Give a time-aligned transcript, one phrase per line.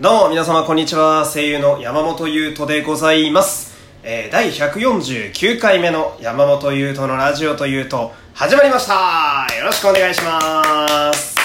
[0.00, 1.24] どうも皆様こんにちは。
[1.24, 3.76] 声優の山本優斗でございます。
[4.02, 11.36] えー、第149回目の山本優斗のラジオというと始まりましたよろしくお願いします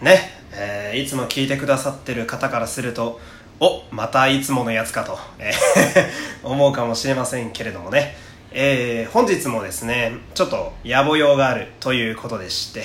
[0.00, 3.20] ね、えーいつも聞いてくださってる方からすると
[3.58, 8.16] おまたいつものやつかと、えー 思うかもしれませんけれどもね、
[8.52, 12.84] えー本日もですねちょっと野暮用があるということでして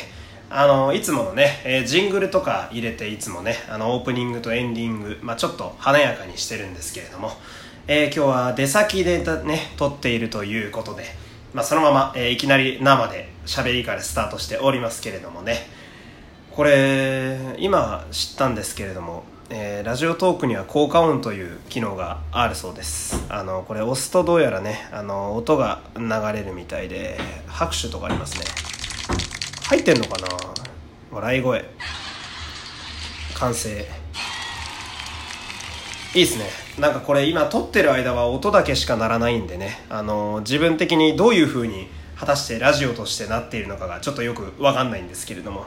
[0.53, 7.31] あのいつものね、えージングルとか入れていつもねあのオープニングとエンディング、まあ、ちょっと華やかにしてるんですけれども、
[7.87, 11.05] えー今日は出先でね撮っているということで、
[11.53, 15.55] まあ、そのまま、えーいきなり生で喋りからスタートしておりますけれどもね。
[16.51, 23.25] これ今知ったんですけれども、えーラジオトークには効果音という機能があるそうです。
[23.29, 28.43] あのこれ押すとどうやらねあの音が流れるみたいで拍手とかありますね。
[29.71, 30.27] 入ってんのかな？
[31.13, 31.63] 笑い声。
[33.35, 33.69] 完成
[36.13, 36.43] いいですね。
[36.77, 39.79] なんかこれ今撮ってる間は音だけしか鳴らないんでね。
[39.89, 41.87] あの自分的にどういう風に
[42.17, 45.63] 果たしてラジオとしてなっているのかがちょっとよくわかんないんですけれども。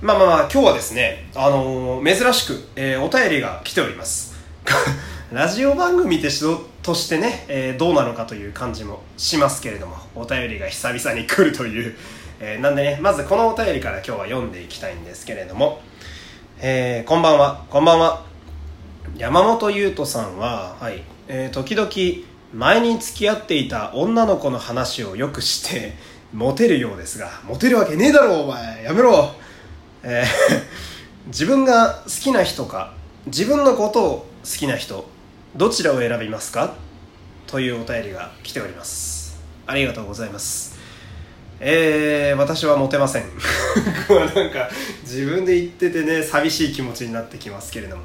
[0.00, 4.34] まあまあまあ今日はですねあの珍しく、えーお便りが来ております。
[5.30, 6.46] ラジオ番組として
[6.82, 11.94] としてね、えーどうなのかという感じもしますけれどもお便りが久々に来るという、
[12.40, 15.80] えーなんでねまずこのお便りから今日は読んでいきたいんですけれども、
[16.60, 17.64] えーこんばんは。
[17.70, 18.24] こんばんは。
[19.16, 21.02] 山本優斗さんは、はい。
[21.28, 21.90] えー時々
[22.54, 25.94] 前に付き合っていた女の子の話をよくして
[26.32, 28.84] モテるようですがモテるわけねえだろお前。
[28.84, 29.32] やめろ、
[30.02, 30.26] えー
[31.28, 32.92] 自分が好きな人か
[33.26, 35.08] 自分のことを好きな人
[35.56, 36.74] どちらを選びますか？
[37.48, 39.40] というお便りが来ております。
[39.66, 40.75] ありがとうございます。
[41.58, 43.22] えー、私はモテません。
[44.34, 44.68] なんか
[45.02, 48.02] 自分で言っててね寂しい気持ちになってきますけれども。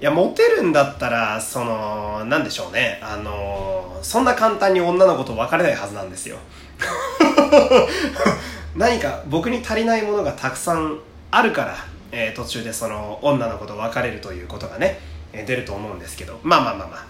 [0.00, 3.00] いやモテるんだったらそのなんでしょうね。
[3.02, 6.36] あのそんな簡単に女の子と別れないはずなんですよ。
[8.76, 10.98] 何か僕に足りないものがたくさん
[11.30, 11.76] あるから、
[12.12, 15.00] えー途中でその女の子と別れるということがね、
[15.32, 16.38] 出ると思うんですけど。
[16.42, 17.06] まあまあまあまあ。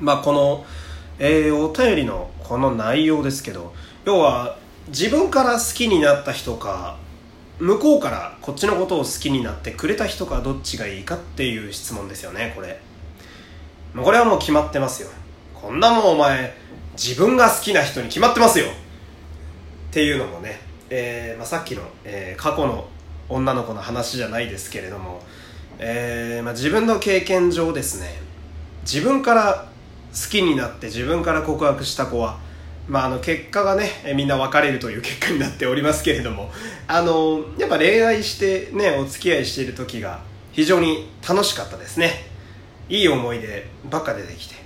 [0.00, 0.64] まあこの、
[1.18, 3.74] えーお便りのこの内容ですけど
[4.04, 4.56] 要は
[4.88, 6.96] 自分から好きになった人か
[7.58, 12.80] 向こうからこっちのことを好きになってくれた人かどっちがいいかっていう質問ですよねこれ。
[13.94, 15.08] これはもう決まってますよ。
[15.54, 16.54] こんなもんお前
[16.92, 18.66] 自分が好きな人に決まってますよ。
[18.66, 22.88] っていうのもね、えーまあ、さっきの、えー過去の
[23.28, 25.22] 女の子の話じゃないですけれども、
[25.78, 28.08] えーまあ、自分の経験上ですね
[28.82, 29.68] 自分から
[30.12, 32.38] 好きになって自分から告白した子は、
[32.90, 36.50] まあ、あの結果がねみんな別れるという結果になっておりますけれども
[36.88, 40.20] あのやっぱ恋愛してねお付き合いしている時が
[40.50, 42.10] 非常に楽しかったですね。
[42.88, 44.56] いい思い出ばっか出てきて。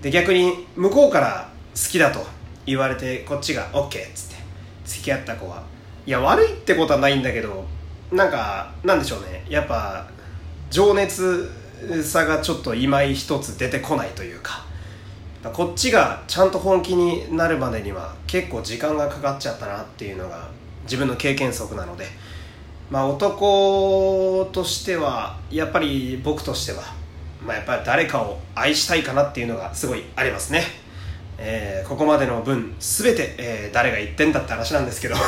[0.00, 2.24] で逆に向こうから好きだと
[2.64, 4.36] 言われてこっちが OK っつって
[4.86, 5.64] 付き合った子は
[6.06, 7.66] いや悪いってことはないんだけど
[8.10, 9.44] なんかなんでしょうね。
[9.50, 10.08] やっぱ
[10.70, 11.50] 情熱
[12.02, 14.67] さがちょっと今井一つ出てこないというか。
[15.42, 20.48] こっちがちゃんと本気になるまでには結構時間がかかっちゃったなっていうのが
[20.82, 22.06] 自分の経験則なので。
[22.90, 26.82] まあ男としてはやっぱり僕としては
[27.44, 30.62] まあやっぱり誰かを愛したいかなっていうのがすごいありますね。
[31.40, 35.14] えーここまでの分全て、えー誰が言ってんだって話なんですけど。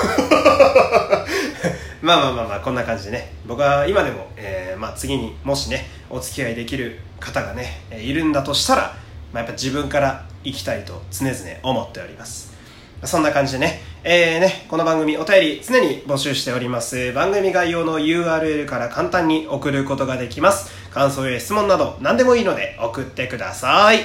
[2.03, 3.35] まあまあまあまあこんな感じでね。
[3.47, 8.97] 僕は今でも、えーまあ、次にもしねお付き合いできる方がねいるんだとしたら、
[9.33, 12.51] まあ、やっぱ自分から行きたいと常々思っております
[13.05, 17.15] そんな感じでね、えーね、この番組お便り常に募集しております。
[17.15, 20.71] 番組概要の URL から簡単に送ることができます。
[20.91, 24.01] 感想や質問など何でもいいので送ってください。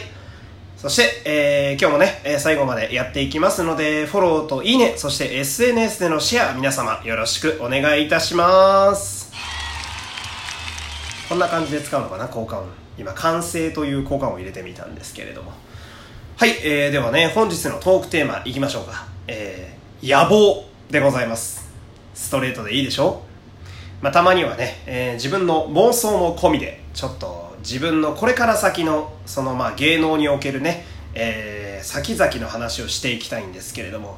[0.77, 9.29] そして、えー今日もね、え最後までやっていきますので、フォローといいね、そして SNS でのシェア、皆様よろしくお願いいたします。
[11.27, 12.84] こんな感じで使うのかな、効果音。
[12.97, 15.51] 今、完成という効果を入れてみたんですけれども。
[16.37, 19.07] はい、えー、ではね、本日のトークテーマいきましょうか。
[19.27, 21.69] えー、野望でございます。
[22.13, 23.23] ストレートでいいでしょ？
[24.01, 34.17] まあ、たまにはね、えー自分の妄想も込みで、ちょっと自分のこれから先の、そのまあ芸能におけるね、えー先々の話をしていきたいんですけれども、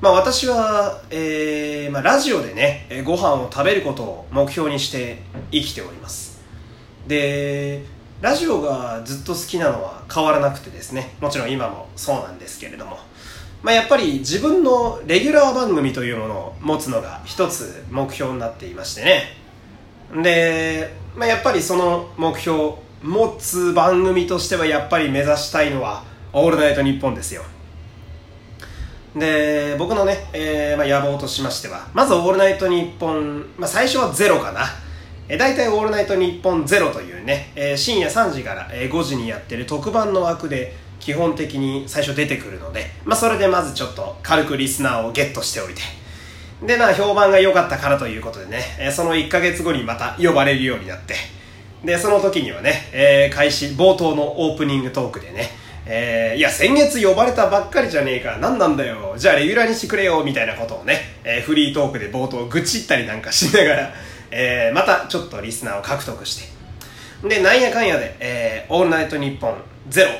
[0.00, 6.37] まあ私は、えーまあラジオでね、えーご飯を食べることを目標にして生きております。
[7.08, 7.84] で
[8.20, 11.14] ラジオがずっと好きなのは変わらなくてですね。
[11.20, 12.98] もちろん今もそうなんですけれども、
[13.62, 19.36] まあ、やっぱり自分のレギュラー番組というものを持つのが一つ目標になっていましてね。
[20.22, 26.02] で、まあ、やっぱりその目標持つ番組としてはやっぱり目指したいのは
[26.32, 27.42] 「オールナイトニッポン」ですよ。
[29.14, 34.66] で僕のね、えーまあ、野望としましてはまず「オールナイトニッポン」まあ、最初はゼロかな。
[35.28, 45.82] え大体「オールナイトニッポンゼロというね、え、深夜3時から、5時にやってる特番の枠で基本的に最初出てくるので、まあ、それでまずちょっと軽くリスナーをゲットしておいて。
[46.62, 51.14] でまあ評判が良かったからということでね、え、その1ヶ月後にまた呼ばれるようになって。
[51.84, 55.50] で、その時にはね、え、開始、冒頭のオープニングトークでね、
[55.86, 63.94] えー、いや、先月呼ばれたばっかりじゃねえか、何なんだよ、じゃあレギュラーにしてくれよ、みたいなことをね、えー、フリートークで冒頭愚痴ったりなんかしながら、
[64.30, 66.36] えー、またちょっとリスナーを獲得し
[67.22, 70.10] て、で、なんやかんやで、えー、オールナイトニッポンゼロ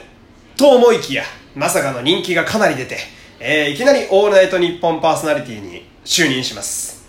[0.56, 1.24] と思いきや、
[1.54, 2.98] まさかの人気がかなり出て、
[3.40, 7.06] えー、いきなりオールナイトニッポンパーソナリティに就任します。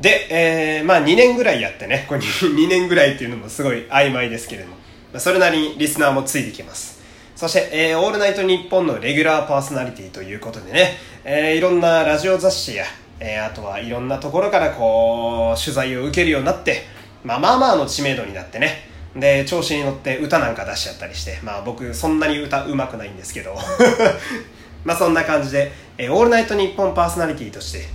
[0.00, 4.76] で、えー、まあ2年ぐらいやってね、これ 2, 年ぐらいっていうのもすごい曖昧ですけれども、
[5.12, 7.00] まあ、それなりにリスナーもついてきます。
[7.34, 12.84] そして、えー、オールナイトニッポンのレギュラーパーソナリティということでね、えー、いろんなラジオ雑誌や、
[13.26, 16.82] えー、あとはいろんなところからこう、取材を受けるようになって、
[17.24, 18.86] まあまあまあの知名度になってね、
[19.16, 23.56] で、調子に乗って歌なんか出しちゃったりして、まあ僕そんなに歌うまくないんですけど、
[24.84, 27.88] まあそんな感じで、えー、オールナイトニッポンパーソナリティとして、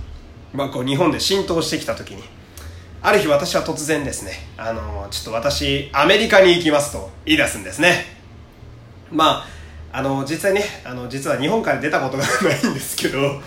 [0.52, 2.24] まあ、こう日本で浸透してきた時に
[3.02, 8.04] ある日私は突然ですねあのちょっと私アメリカに行きますと言い出すんですね。
[9.12, 9.46] まあ
[9.92, 13.40] あの実際ねあの実は日本から出たことがないんですけど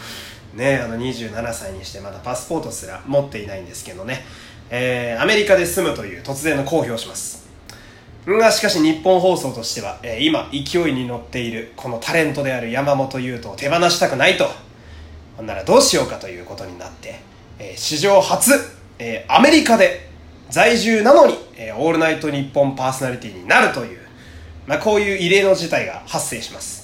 [0.53, 4.23] ねあの27歳にしてまだパスポートすら持っていないんですけどね、
[4.69, 7.43] えー、アメリカで住むという突然の公表をします。
[8.25, 14.47] がしかし日本放送としては、えー、今勢いに乗っているこのタレントである山本優斗を手放したくないと。
[15.35, 17.19] ほんならどうしようかということになって、
[17.59, 18.51] えー、史上初、
[18.99, 20.09] えー、アメリカで
[20.49, 23.99] 在住なのに、えー、オールナイトニッポンパーソナリティになるという、
[24.67, 26.82] まあ、こういう異例の事態が発生します。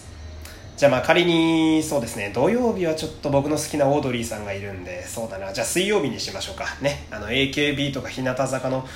[0.79, 6.67] じゃあまあ仮にそうですね、土曜日はちょっと僕の好きなオードリーさんがいるんで、そうだな、じゃあ水曜日にしましょうか。
[6.81, 8.87] ね、あの AKB とか日向坂の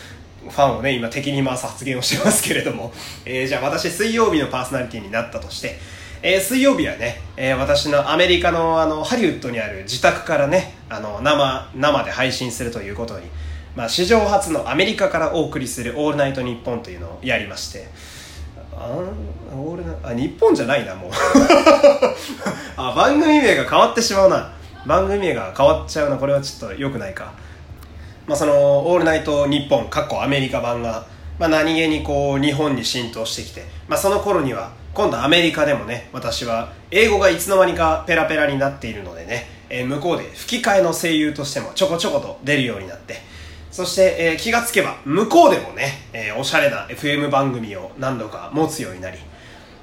[0.44, 2.94] ファンをね、今敵に回す発言をしてますけれども、
[3.26, 5.78] えー、じゃあ私水曜日のパーソナリティになったとして、
[6.22, 13.26] えー、水曜日はね、えー、私のアメリカのあのハリウッドにある自宅からねあの生生で配信するということに、
[13.76, 17.90] まあ、史上初のアメリカからお送りする「オールナイトニッポン」というのをやりまして
[18.84, 21.12] あオールナあ日本じゃないなもう。
[22.76, 24.52] あ番組名が変わってしまうな。
[24.86, 26.18] 番組名が変わっちゃうな。
[26.18, 27.32] これはちょっと良くないか。
[28.28, 28.54] まあその
[28.88, 31.06] 「オールナイトニッポン」かっこアメリカ版が、
[31.40, 43.16] まあ、何気にこう日本に浸透してきて、まあ、その頃には今度アメリカでもね私は英語がいつの間にかペラペラになっているのでね、えー、向こうで吹き替えの声優としてもちょこちょこと出るようになって
[43.74, 49.18] そして、えー、気がつけば向こうでもね、えー、おしゃれな FM 番組を何度か持つようになり、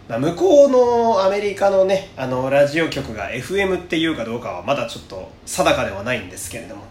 [0.08, 6.84] まあ、向こうのアメリカのねあのラジオ局が FM っていうかどうかはまだちょっと定かではないんですけれども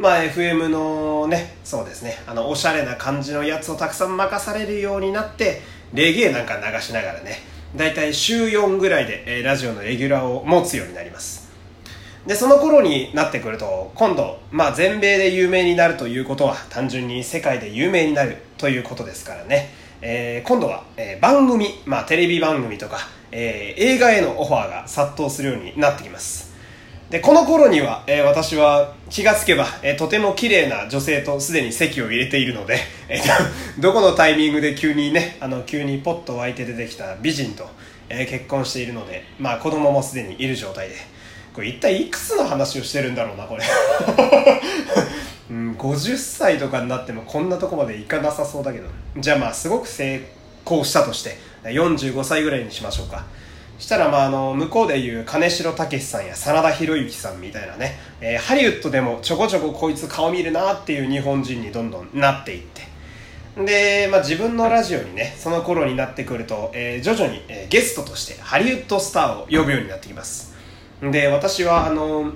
[0.00, 5.60] まあ FM のねそうですねあのおしゃれな感じのやつをたくさん任されるようになって
[5.94, 7.36] レゲエなんか流しながらね
[7.76, 11.51] 大体週4ぐらいで、えー、ラジオのレギュラーを持つようになります。
[12.26, 19.70] でその頃になってくると今度、まあ、全米で有名になるということは単純に世界で有名になるということですからね、
[20.00, 22.98] えー、今度は、えー、番組、まあ、テレビ番組とか、
[23.32, 26.52] えー、映画へのオファーが殺到するようになってきます。
[27.10, 33.22] でこの頃には、えー、私は気がつけば、えー、とても綺麗な女性とすでに席を入れているので、えー、
[33.82, 37.68] どこのタイミングで急にねあの急にポッと湧いて出てきた美人と、
[38.08, 40.94] え結婚しているので、まあ、子供もすでにいる状態で
[41.54, 43.64] これ一体いくつの話をしてるんだろうなこれ、
[45.50, 50.22] うん、50歳とかになってもこんなとこまでいかなさそうだけどじゃあまあすごく成
[50.64, 53.24] 功したとして45歳ぐらいにしましょうか
[53.82, 62.82] したら、まあ、あの、向こうでいう金城武さんや真田広之さんみたいなね、えー、ハリウッドでもちょこちょここいつ顔見るなっていう日本人にどんどんなっていって。
[63.64, 70.51] で、まあ、自分のラジオにね、その頃になってくると、えー、徐々に、えー、ゲストとしてハリウッドスターを呼ぶようになってきます。
[71.10, 72.32] で、私は、あの、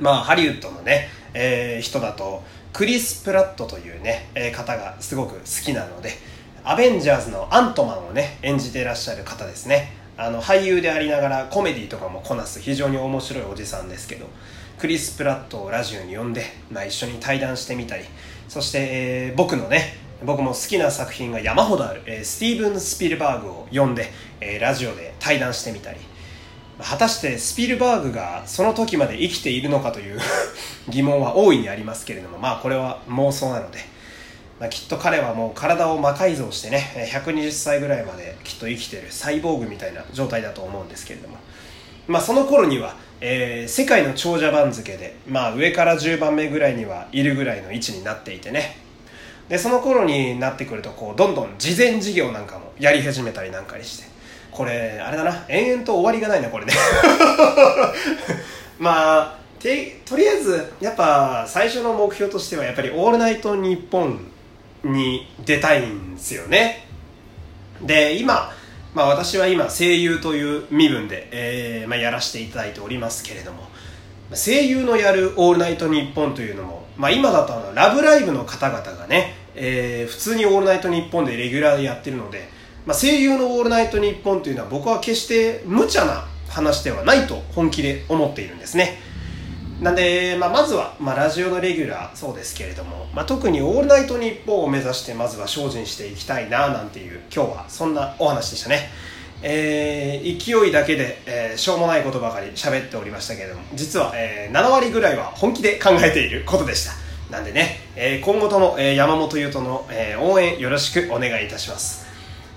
[0.00, 2.42] まあ、ハリウッドのね、えー、人だと、
[2.72, 6.10] クリス・プラットというね、えー、方がすごく好きなので、
[6.64, 10.04] アベンジャーズのアントマンをね、演じていらっしゃる方ですね。
[10.16, 14.26] あの俳優でありながらコメディとかもこなす非常に面白いおじさんですけど
[14.78, 18.04] クリス・プラットをラジオに呼んで、まあ、一緒に対談してみたり
[18.48, 25.98] そして、えー、僕のね僕も好きな作品が山ほどある、えー、スティーブン・スピルバーグを呼んで、えー、ラジオで対談してみたり
[26.80, 30.20] 果たしてスピルバーグがその時まで生きているのかという
[30.88, 33.94] 疑問は大いにありますけれどもまあこれは妄想なので
[34.60, 41.38] まあ、きっと彼はもう体を魔改造してね120歳ぐらいまできっと生きてるサイボーグみたいな状態だと思うんですけれども、
[42.06, 48.76] まあ、その頃には、えー、世界の長者番付で、まあ、上から10番目ぐらいにはいるぐらいの位置になっていてね。
[49.48, 54.08] でその頃になってくるとこうどんどん事前事業なんかもやり始めたりなんかにして
[54.54, 55.44] これあれだな。
[55.48, 56.72] 延々と終わりがないなこれね。
[58.78, 64.30] まあてとりあえずやっぱ最初の目標としてはやっぱり「オールナイトニッポン」
[64.84, 66.86] に出たいんですよね。
[67.82, 68.52] で今、
[68.94, 73.74] まあ、私は今声優という身分で、えーまあ、やらせていただいておりますけれども。
[74.32, 82.48] 声優のやる「オールナイトニッポン」というのも、まあ、今だとあの「ラブライブ!」の方々がね、えー、普通に「オールナイトニッポン」でレギュラーでやってるので、
[82.86, 89.00] まあ、声優の「オールナイトニッポン」というのは僕は決して無茶な話ではないと本気で思っているんですね。
[89.80, 98.90] なんで、まあ、まずは、まあ、ラジオのレギュラーそうですけれども、まあ、特に「オールナイトニッポン」を目指してまずは精進していきたいななんていう今日はそんなお話でしたね。
[99.46, 106.92] えー、勢いだけで、えー、しょうもないことばかり喋っておりましたけれども実は、えー、7割ぐらいは本気で考えていることでした。
[107.30, 112.03] なんでね、えー、今後とも、えー、山本優斗の、えー、応援よろしくお願いいたします。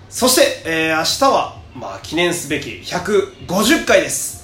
[0.10, 4.38] そして、えー、明日は、まあ、記念すべき150回です。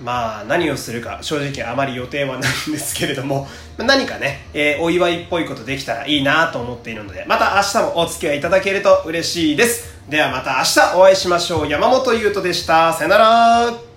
[0.00, 3.46] まあ何をするか正直あまり予定はないんですけれども
[3.78, 9.96] 何かね、えー、お祝いっぽいことできたらいいなと思っているのでまた明日もお付き合いいただけると嬉しいです。
[10.08, 11.68] ではまた明日お会いしましょう。
[11.68, 12.92] 山本優斗でした。
[12.92, 13.95] さよなら。